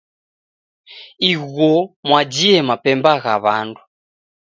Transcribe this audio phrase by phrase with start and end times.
[1.31, 1.75] Iguo
[2.07, 3.81] mwajie mabemba gha w'andu.